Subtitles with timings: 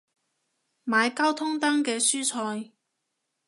[0.83, 2.71] 買交通燈嘅蔬菜